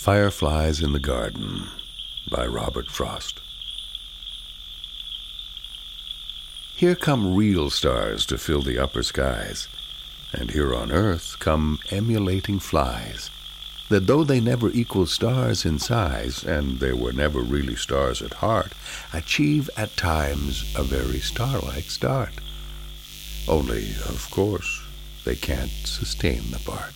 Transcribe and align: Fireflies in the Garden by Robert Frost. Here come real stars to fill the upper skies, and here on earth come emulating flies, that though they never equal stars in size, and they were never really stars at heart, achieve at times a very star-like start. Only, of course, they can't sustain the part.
Fireflies 0.00 0.80
in 0.80 0.94
the 0.94 0.98
Garden 0.98 1.68
by 2.30 2.46
Robert 2.46 2.90
Frost. 2.90 3.42
Here 6.74 6.94
come 6.94 7.36
real 7.36 7.68
stars 7.68 8.24
to 8.24 8.38
fill 8.38 8.62
the 8.62 8.78
upper 8.78 9.02
skies, 9.02 9.68
and 10.32 10.52
here 10.52 10.74
on 10.74 10.90
earth 10.90 11.36
come 11.38 11.80
emulating 11.90 12.60
flies, 12.60 13.28
that 13.90 14.06
though 14.06 14.24
they 14.24 14.40
never 14.40 14.70
equal 14.70 15.04
stars 15.04 15.66
in 15.66 15.78
size, 15.78 16.44
and 16.44 16.80
they 16.80 16.94
were 16.94 17.12
never 17.12 17.40
really 17.40 17.76
stars 17.76 18.22
at 18.22 18.40
heart, 18.40 18.72
achieve 19.12 19.68
at 19.76 19.98
times 19.98 20.74
a 20.78 20.82
very 20.82 21.18
star-like 21.18 21.90
start. 21.90 22.32
Only, 23.46 23.90
of 24.08 24.26
course, 24.30 24.82
they 25.26 25.36
can't 25.36 25.70
sustain 25.84 26.52
the 26.52 26.58
part. 26.60 26.94